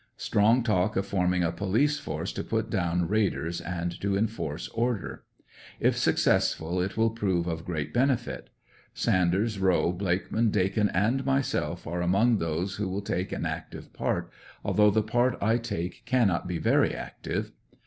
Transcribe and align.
Strong 0.17 0.63
talk 0.63 0.95
of 0.95 1.05
forming 1.05 1.43
a 1.43 1.51
police 1.51 1.99
force 1.99 2.31
to 2.33 2.43
put 2.43 2.71
down 2.71 3.07
raiders 3.07 3.61
and 3.61 4.01
to 4.01 4.17
enforce 4.17 4.67
order. 4.69 5.25
If 5.79 5.95
successful 5.95 6.81
it 6.81 6.97
will 6.97 7.11
prove 7.11 7.45
of 7.45 7.65
great 7.65 7.93
benefit. 7.93 8.49
Sanders, 8.95 9.59
Rowe, 9.59 9.91
Blakeman, 9.91 10.49
Dakin 10.49 10.89
and 10.89 11.23
myself 11.23 11.85
are 11.85 12.01
among 12.01 12.39
those 12.39 12.77
who 12.77 12.89
will 12.89 13.03
take 13.03 13.31
an 13.31 13.45
active 13.45 13.93
part, 13.93 14.31
although 14.65 14.89
the 14.89 15.03
part 15.03 15.37
I 15.39 15.59
take 15.59 16.01
cannot 16.07 16.47
be 16.47 16.57
very 16.57 16.95
active. 16.95 17.51